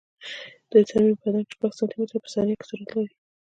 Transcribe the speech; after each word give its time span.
د 0.69 0.71
انسان 0.81 1.01
وینه 1.03 1.17
په 1.21 1.25
بدن 1.31 1.43
کې 1.47 1.53
شپږ 1.57 1.71
سانتي 1.77 1.95
متره 1.99 2.19
په 2.23 2.29
ثانیه 2.33 2.65
سرعت 2.69 2.89
لري. 2.95 3.13